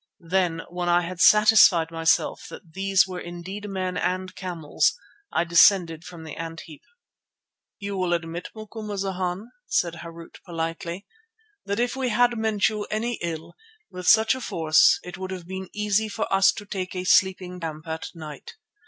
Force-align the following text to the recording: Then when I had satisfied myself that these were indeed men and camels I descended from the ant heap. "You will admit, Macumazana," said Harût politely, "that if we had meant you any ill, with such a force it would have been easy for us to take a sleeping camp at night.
Then 0.19 0.63
when 0.67 0.89
I 0.89 1.01
had 1.01 1.21
satisfied 1.21 1.91
myself 1.91 2.47
that 2.49 2.73
these 2.73 3.05
were 3.05 3.19
indeed 3.19 3.69
men 3.69 3.97
and 3.97 4.33
camels 4.35 4.95
I 5.31 5.43
descended 5.43 6.05
from 6.05 6.23
the 6.23 6.35
ant 6.37 6.61
heap. 6.61 6.81
"You 7.77 7.95
will 7.97 8.13
admit, 8.13 8.47
Macumazana," 8.55 9.49
said 9.67 9.93
Harût 9.97 10.37
politely, 10.43 11.05
"that 11.65 11.79
if 11.79 11.95
we 11.95 12.09
had 12.09 12.35
meant 12.35 12.67
you 12.67 12.85
any 12.85 13.19
ill, 13.21 13.53
with 13.91 14.07
such 14.07 14.33
a 14.33 14.41
force 14.41 14.99
it 15.03 15.19
would 15.19 15.29
have 15.29 15.45
been 15.45 15.69
easy 15.71 16.09
for 16.09 16.25
us 16.33 16.51
to 16.53 16.65
take 16.65 16.95
a 16.95 17.03
sleeping 17.03 17.59
camp 17.59 17.87
at 17.87 18.07
night. 18.15 18.53